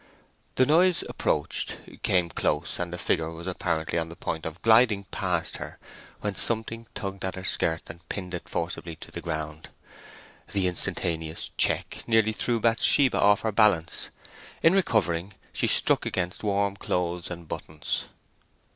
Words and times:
The 0.55 0.65
noise 0.65 1.03
approached, 1.07 1.77
came 2.01 2.29
close, 2.31 2.79
and 2.79 2.91
a 2.91 2.97
figure 2.97 3.29
was 3.29 3.45
apparently 3.45 3.99
on 3.99 4.09
the 4.09 4.15
point 4.15 4.47
of 4.47 4.59
gliding 4.63 5.03
past 5.11 5.57
her 5.57 5.77
when 6.21 6.33
something 6.33 6.87
tugged 6.95 7.23
at 7.23 7.35
her 7.35 7.43
skirt 7.43 7.83
and 7.85 8.09
pinned 8.09 8.33
it 8.33 8.49
forcibly 8.49 8.95
to 8.95 9.11
the 9.11 9.21
ground. 9.21 9.69
The 10.53 10.65
instantaneous 10.65 11.51
check 11.55 12.03
nearly 12.07 12.33
threw 12.33 12.59
Bathsheba 12.59 13.19
off 13.19 13.41
her 13.41 13.51
balance. 13.51 14.09
In 14.63 14.73
recovering 14.73 15.35
she 15.53 15.67
struck 15.67 16.03
against 16.07 16.43
warm 16.43 16.77
clothes 16.77 17.29
and 17.29 17.47
buttons. 17.47 18.05